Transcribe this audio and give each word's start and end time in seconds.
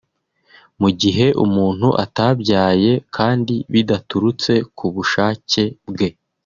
Mu 0.81 0.89
gihe 1.01 1.27
umuntu 1.45 1.87
atabyaye 2.03 2.91
kandi 3.15 3.53
bidaturutse 3.73 4.51
ku 4.77 4.85
bushake 4.93 5.63
bwe 5.91 6.07